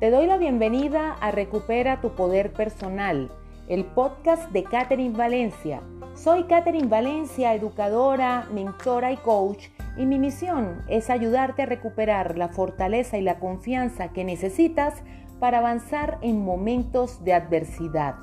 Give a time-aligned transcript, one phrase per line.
[0.00, 3.30] Te doy la bienvenida a Recupera tu Poder Personal,
[3.68, 5.82] el podcast de Catherine Valencia.
[6.14, 9.66] Soy Catherine Valencia, educadora, mentora y coach,
[9.98, 15.02] y mi misión es ayudarte a recuperar la fortaleza y la confianza que necesitas
[15.38, 18.14] para avanzar en momentos de adversidad.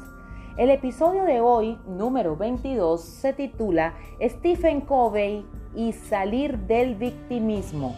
[0.58, 7.96] El episodio de hoy, número 22, se titula Stephen Covey y salir del victimismo.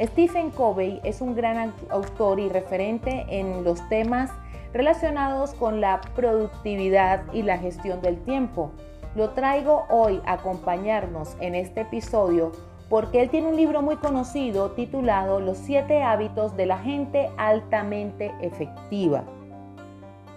[0.00, 4.30] Stephen Covey es un gran autor y referente en los temas
[4.72, 8.72] relacionados con la productividad y la gestión del tiempo.
[9.14, 12.50] Lo traigo hoy a acompañarnos en este episodio
[12.88, 18.34] porque él tiene un libro muy conocido titulado Los siete hábitos de la gente altamente
[18.40, 19.22] efectiva.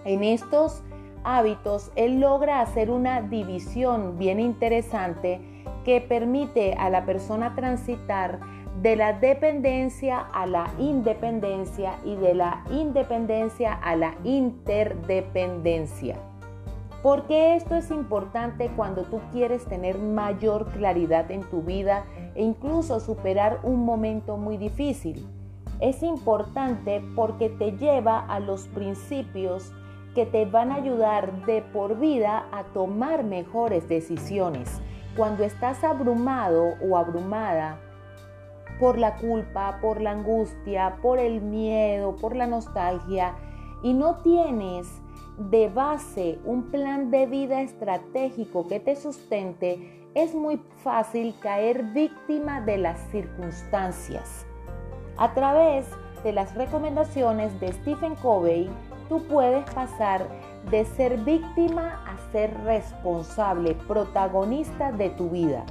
[0.04, 0.84] En estos
[1.24, 5.40] hábitos, él logra hacer una división bien interesante
[5.84, 8.38] que permite a la persona transitar
[8.82, 16.16] de la dependencia a la independencia y de la independencia a la interdependencia.
[17.02, 22.98] Porque esto es importante cuando tú quieres tener mayor claridad en tu vida e incluso
[23.00, 25.26] superar un momento muy difícil.
[25.80, 29.72] Es importante porque te lleva a los principios
[30.14, 34.80] que te van a ayudar de por vida a tomar mejores decisiones.
[35.16, 37.78] Cuando estás abrumado o abrumada
[38.78, 43.34] por la culpa, por la angustia, por el miedo, por la nostalgia
[43.82, 44.88] y no tienes
[45.38, 52.60] de base un plan de vida estratégico que te sustente, es muy fácil caer víctima
[52.60, 54.44] de las circunstancias.
[55.16, 55.86] A través
[56.24, 58.68] de las recomendaciones de Stephen Covey,
[59.08, 60.26] tú puedes pasar
[60.70, 65.64] de ser víctima a ser responsable, protagonista de tu vida.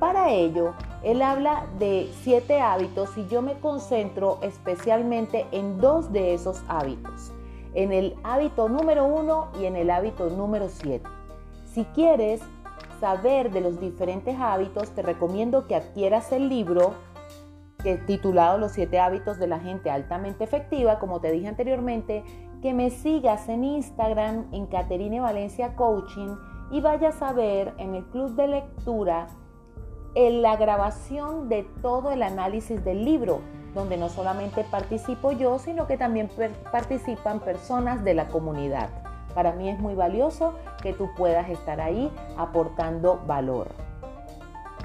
[0.00, 6.34] Para ello, él habla de siete hábitos y yo me concentro especialmente en dos de
[6.34, 7.32] esos hábitos,
[7.74, 11.08] en el hábito número uno y en el hábito número siete.
[11.72, 12.42] Si quieres
[13.00, 16.94] saber de los diferentes hábitos, te recomiendo que adquieras el libro
[18.06, 22.24] titulado Los siete hábitos de la gente altamente efectiva, como te dije anteriormente,
[22.60, 26.36] que me sigas en Instagram en Caterine Valencia Coaching
[26.70, 29.28] y vayas a ver en el club de lectura
[30.14, 33.40] en la grabación de todo el análisis del libro,
[33.74, 36.28] donde no solamente participo yo, sino que también
[36.72, 38.90] participan personas de la comunidad.
[39.34, 43.68] Para mí es muy valioso que tú puedas estar ahí aportando valor.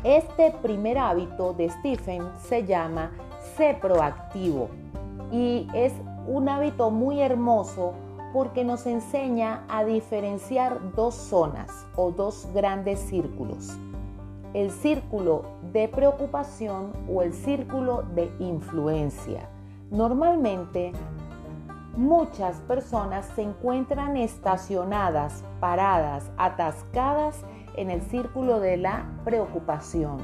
[0.03, 3.11] Este primer hábito de Stephen se llama
[3.57, 4.69] Sé proactivo
[5.31, 5.93] y es
[6.27, 7.93] un hábito muy hermoso
[8.31, 13.75] porque nos enseña a diferenciar dos zonas o dos grandes círculos
[14.55, 15.43] el círculo
[15.73, 19.49] de preocupación o el círculo de influencia.
[19.91, 20.93] Normalmente,
[21.97, 27.43] muchas personas se encuentran estacionadas, paradas, atascadas
[27.75, 30.19] en el círculo de la preocupación.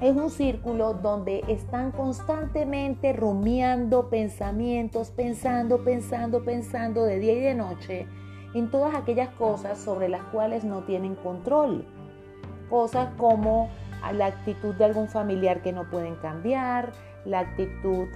[0.00, 7.54] Es un círculo donde están constantemente rumiando pensamientos, pensando, pensando, pensando de día y de
[7.54, 8.08] noche
[8.54, 11.84] en todas aquellas cosas sobre las cuales no tienen control
[12.68, 13.68] Cosas como
[14.12, 16.92] la actitud de algún familiar que no pueden cambiar,
[17.24, 18.08] la actitud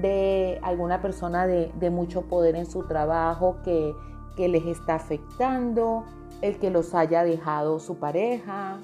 [0.00, 3.94] de alguna persona de, mucho poder en su trabajo que,
[4.36, 6.04] que les está afectando,
[6.40, 8.78] el que los haya dejado su pareja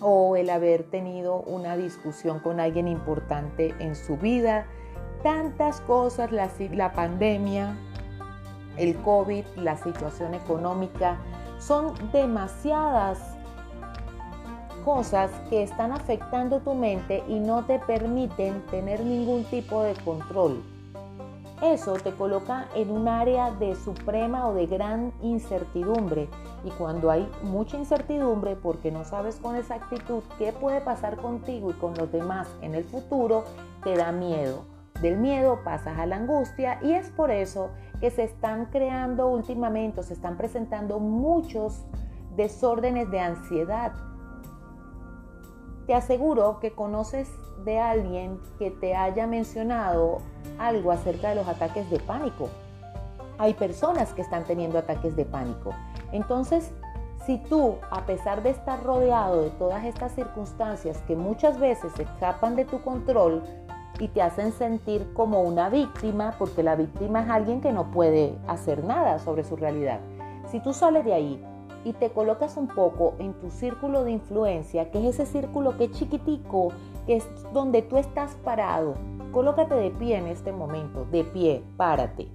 [0.00, 4.66] o el haber tenido una discusión con alguien importante en su vida.
[5.22, 7.76] Tantas cosas, la, la pandemia,
[8.76, 11.18] el COVID, la situación económica,
[11.58, 13.35] son demasiadas
[14.86, 20.62] cosas que están afectando tu mente y no te permiten tener ningún tipo de control.
[21.60, 26.28] Eso te coloca en un área de suprema o de gran incertidumbre.
[26.62, 31.74] Y cuando hay mucha incertidumbre porque no sabes con exactitud qué puede pasar contigo y
[31.74, 33.42] con los demás en el futuro,
[33.82, 34.66] te da miedo.
[35.02, 40.04] Del miedo pasas a la angustia y es por eso que se están creando últimamente,
[40.04, 41.84] se están presentando muchos
[42.36, 43.92] desórdenes de ansiedad
[45.86, 47.30] te aseguro que conoces
[47.64, 50.18] de alguien que te haya mencionado
[50.58, 52.48] algo acerca de los ataques de pánico.
[53.38, 55.70] Hay personas que están teniendo ataques de pánico.
[56.12, 56.72] Entonces,
[57.24, 62.56] si tú, a pesar de estar rodeado de todas estas circunstancias que muchas veces escapan
[62.56, 63.42] de tu control
[63.98, 68.38] y te hacen sentir como una víctima, porque la víctima es alguien que no puede
[68.46, 70.00] hacer nada sobre su realidad,
[70.50, 71.44] si tú sales de ahí
[71.86, 75.84] y te colocas un poco en tu círculo de influencia, que es ese círculo que
[75.84, 76.72] es chiquitico,
[77.06, 78.96] que es donde tú estás parado,
[79.36, 82.26] Colócate de pie en este momento, de pie, párate.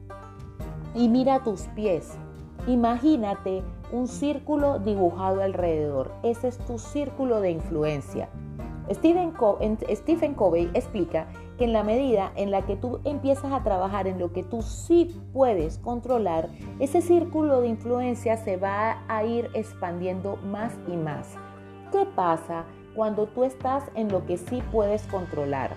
[0.93, 2.15] Y mira tus pies.
[2.67, 6.11] Imagínate un círculo dibujado alrededor.
[6.21, 8.29] Ese es tu círculo de influencia.
[8.93, 11.27] Stephen, Covey explica
[11.57, 14.61] que en la medida en la que tú empiezas a trabajar en lo que tú
[14.61, 16.49] sí puedes controlar,
[16.79, 21.35] ese círculo de influencia se va a ir expandiendo más y más.
[21.91, 22.65] ¿Qué pasa
[22.95, 25.75] cuando tú estás en lo que sí puedes controlar?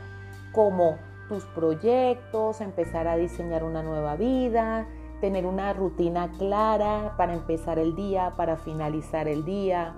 [0.53, 0.97] Como
[1.29, 4.87] tus proyectos, empezar a diseñar una nueva vida,
[5.21, 9.95] tener una rutina clara para empezar el día, para finalizar el día,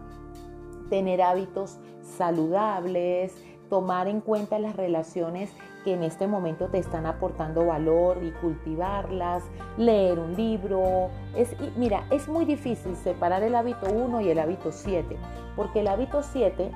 [0.88, 3.35] tener hábitos saludables,
[3.69, 5.50] tomar en cuenta las relaciones
[5.85, 9.44] que en este momento te están aportando valor y cultivarlas,
[9.77, 11.11] leer un libro.
[11.37, 15.17] Es, mira, es muy difícil separar el hábito 1 y el hábito 7,
[15.55, 16.71] porque el hábito 7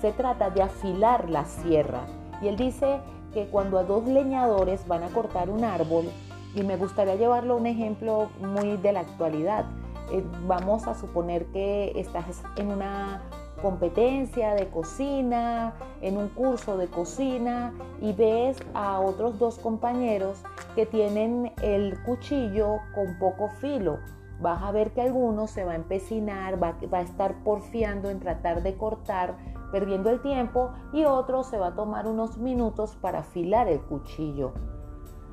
[0.00, 2.02] se trata de afilar la sierra.
[2.42, 3.00] Y él dice
[3.32, 6.06] que cuando a dos leñadores van a cortar un árbol,
[6.54, 9.66] y me gustaría llevarlo a un ejemplo muy de la actualidad,
[10.10, 13.22] eh, vamos a suponer que estás en una
[13.58, 20.42] competencia de cocina, en un curso de cocina y ves a otros dos compañeros
[20.74, 23.98] que tienen el cuchillo con poco filo.
[24.40, 28.20] Vas a ver que alguno se va a empecinar, va, va a estar porfiando en
[28.20, 29.36] tratar de cortar,
[29.72, 34.52] perdiendo el tiempo, y otro se va a tomar unos minutos para afilar el cuchillo.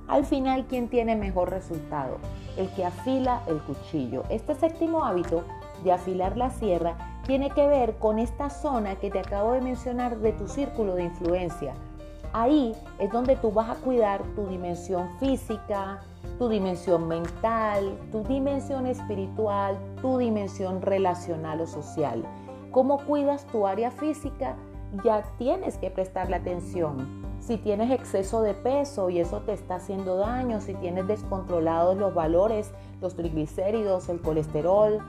[0.07, 2.17] Al final, ¿quién tiene mejor resultado?
[2.57, 4.23] El que afila el cuchillo.
[4.29, 5.43] Este séptimo hábito
[5.83, 6.95] de afilar la sierra
[7.25, 11.05] tiene que ver con esta zona que te acabo de mencionar de tu círculo de
[11.05, 11.73] influencia.
[12.33, 16.01] Ahí es donde tú vas a cuidar tu dimensión física,
[16.37, 22.23] tu dimensión mental, tu dimensión espiritual, tu dimensión relacional o social.
[22.71, 24.55] ¿Cómo cuidas tu área física?
[25.03, 27.23] Ya tienes que prestarle atención.
[27.39, 32.13] Si tienes exceso de peso y eso te está haciendo daño, si tienes descontrolados los
[32.13, 34.99] valores, los triglicéridos, el colesterol,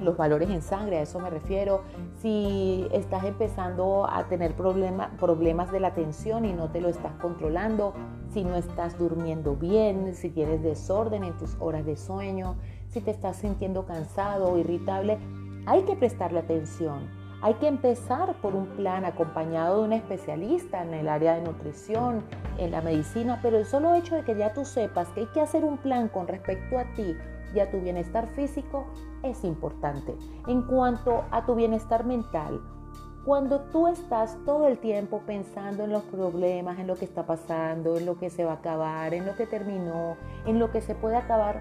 [0.00, 1.82] los valores en sangre, a eso me refiero.
[2.20, 7.94] Si estás empezando a tener problemas de la atención y no te lo estás controlando,
[8.32, 12.56] si no estás durmiendo bien, si tienes desorden en tus horas de sueño,
[12.88, 15.18] si te estás sintiendo cansado o irritable,
[15.66, 17.08] hay que prestarle atención.
[17.42, 22.22] Hay que empezar por un plan acompañado de un especialista en el área de nutrición,
[22.56, 25.42] en la medicina, pero el solo hecho de que ya tú sepas que hay que
[25.42, 27.14] hacer un plan con respecto a ti
[27.54, 28.86] y a tu bienestar físico
[29.22, 30.14] es importante.
[30.46, 32.60] En cuanto a tu bienestar mental,
[33.24, 37.96] cuando tú estás todo el tiempo pensando en los problemas, en lo que está pasando,
[37.96, 40.16] en lo que se va a acabar, en lo que terminó,
[40.46, 41.60] en lo que se puede acabar,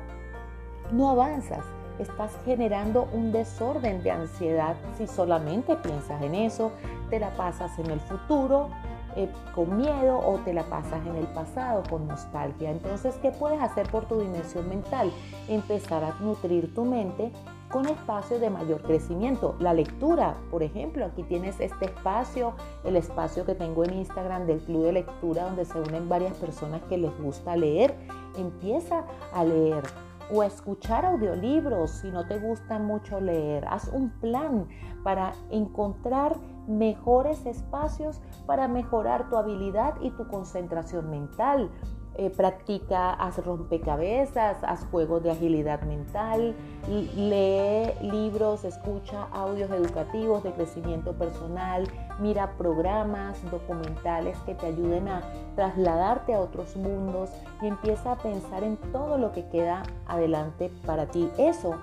[0.92, 1.66] no avanzas.
[1.98, 6.72] Estás generando un desorden de ansiedad si solamente piensas en eso,
[7.10, 8.70] te la pasas en el futuro
[9.16, 12.72] eh, con miedo o te la pasas en el pasado con nostalgia.
[12.72, 15.12] Entonces, ¿qué puedes hacer por tu dimensión mental?
[15.48, 17.32] Empezar a nutrir tu mente
[17.70, 19.56] con espacios de mayor crecimiento.
[19.60, 22.54] La lectura, por ejemplo, aquí tienes este espacio,
[22.84, 26.82] el espacio que tengo en Instagram del Club de Lectura, donde se unen varias personas
[26.90, 27.96] que les gusta leer.
[28.38, 29.04] Empieza
[29.34, 29.84] a leer
[30.32, 33.66] o escuchar audiolibros si no te gusta mucho leer.
[33.68, 34.68] Haz un plan
[35.04, 36.38] para encontrar
[36.68, 41.70] mejores espacios para mejorar tu habilidad y tu concentración mental.
[42.18, 46.56] Eh, practica, haz rompecabezas, haz juegos de agilidad mental,
[46.88, 51.86] lee libros, escucha audios educativos de crecimiento personal,
[52.22, 55.24] mira programas documentales que te ayuden a
[55.58, 57.32] trasladarte a otros mundos
[57.62, 61.30] y empieza a pensar en todo lo que queda adelante para ti.
[61.38, 61.76] Eso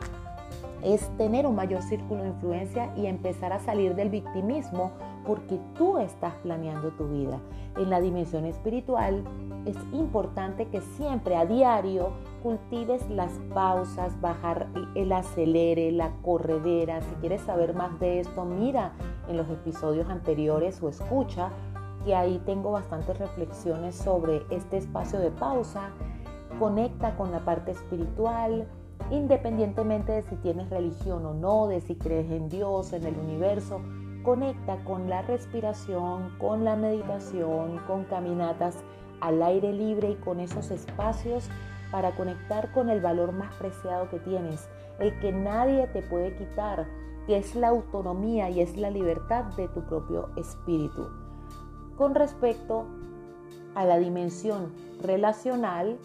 [0.82, 4.92] es tener un mayor círculo de influencia y empezar a salir del victimismo
[5.26, 7.38] porque tú estás planeando tu vida.
[7.76, 9.24] En la dimensión espiritual
[9.66, 12.10] es importante que siempre a diario
[12.42, 17.00] cultives las pausas, bajar el acelere, la corredera.
[17.02, 18.92] Si quieres saber más de esto, mira
[19.28, 21.50] en los episodios anteriores o escucha
[22.04, 25.90] que ahí tengo bastantes reflexiones sobre este espacio de pausa.
[26.58, 28.66] Conecta con la parte espiritual,
[29.10, 33.80] independientemente de si tienes religión o no, de si crees en Dios, en el universo,
[34.22, 38.76] conecta con la respiración, con la meditación, con caminatas
[39.22, 41.48] al aire libre y con esos espacios
[41.90, 46.86] para conectar con el valor más preciado que tienes, el que nadie te puede quitar,
[47.26, 51.08] que es la autonomía y es la libertad de tu propio espíritu.
[51.96, 52.86] Con respecto
[53.74, 55.98] a la dimensión relacional,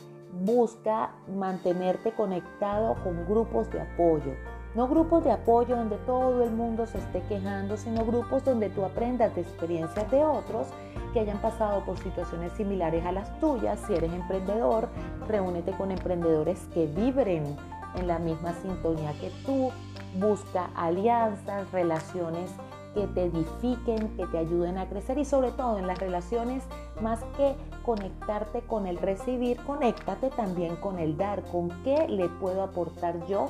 [0.43, 4.33] busca mantenerte conectado con grupos de apoyo.
[4.75, 8.85] No grupos de apoyo donde todo el mundo se esté quejando, sino grupos donde tú
[8.85, 10.67] aprendas de experiencias de otros
[11.13, 13.79] que hayan pasado por situaciones similares a las tuyas.
[13.87, 14.89] Si eres emprendedor,
[15.27, 17.55] reúnete con emprendedores que vibren
[17.95, 19.71] en la misma sintonía que tú.
[20.19, 22.51] Busca alianzas, relaciones
[22.93, 26.63] que te edifiquen, que te ayuden a crecer y sobre todo en las relaciones,
[27.01, 32.63] más que conectarte con el recibir, conéctate también con el dar, con qué le puedo
[32.63, 33.49] aportar yo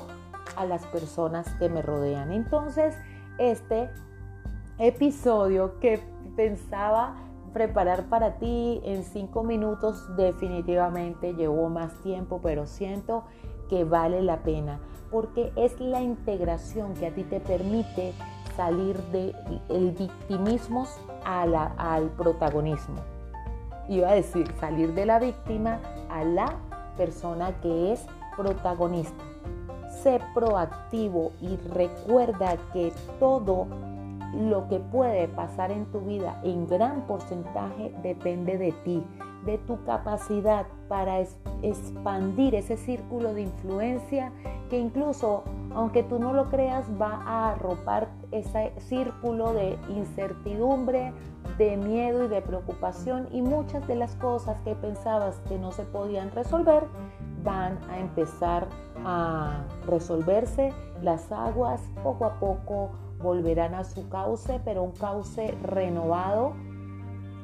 [0.58, 2.32] a las personas que me rodean.
[2.32, 2.96] Entonces,
[3.38, 3.90] este
[4.80, 6.02] episodio que
[6.36, 7.16] pensaba
[7.58, 13.24] preparar para ti en cinco minutos definitivamente llevó más tiempo, pero siento
[13.68, 18.14] que vale la pena porque es la integración que a ti te permite
[18.56, 19.36] salir del
[19.70, 20.86] el victimismo
[21.26, 22.98] al protagonismo.
[23.90, 25.80] Iba a decir, salir de la víctima
[26.12, 26.58] a la
[26.96, 29.24] persona que es protagonista.
[30.04, 33.66] Sé proactivo y recuerda que todo
[34.34, 39.04] lo que puede pasar en tu vida en gran porcentaje depende de ti,
[39.46, 41.20] de tu capacidad para
[41.62, 44.32] expandir ese círculo de influencia
[44.70, 45.44] que incluso,
[45.74, 51.14] aunque tú no lo creas, va a arropar ese círculo de incertidumbre,
[51.58, 55.84] de miedo y de preocupación y muchas de las cosas que pensabas que no se
[55.84, 56.84] podían resolver
[57.48, 58.68] van a empezar
[59.06, 60.74] a resolverse.
[61.02, 62.92] Las aguas poco a poco
[63.24, 66.54] volverán a su cauce, pero un cauce renovado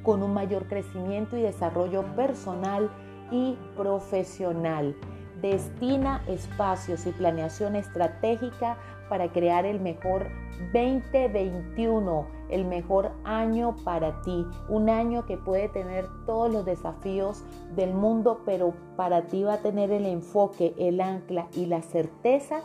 [0.03, 2.91] con un mayor crecimiento y desarrollo personal
[3.31, 4.93] y profesional.
[5.41, 8.77] Destina espacios y planeación estratégica
[9.13, 10.25] para crear el mejor
[10.73, 17.43] 2021, el mejor año para ti, un año que puede tener todos los desafíos
[17.75, 22.61] del mundo, pero para ti va a tener el enfoque, el ancla y la certeza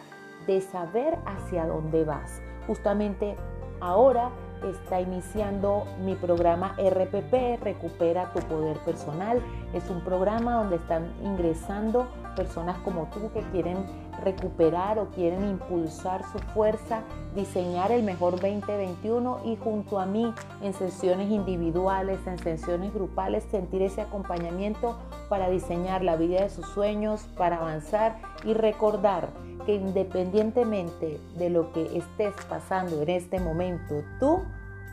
[0.46, 2.40] de saber hacia dónde vas.
[2.66, 3.36] Justamente
[3.80, 4.30] ahora
[4.62, 9.42] está iniciando mi programa RPP, Recupera tu Poder Personal.
[9.74, 16.22] Es un programa donde están ingresando personas como tú que quieren recuperar o quieren impulsar
[16.30, 17.02] su fuerza,
[17.34, 20.32] diseñar el mejor 2021 y junto a mí
[20.62, 24.98] en sesiones individuales, en sesiones grupales, sentir ese acompañamiento
[25.28, 29.30] para diseñar la vida de sus sueños, para avanzar y recordar
[29.66, 34.42] que independientemente de lo que estés pasando en este momento, tú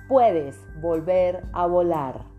[0.07, 2.34] puedes volver a volar.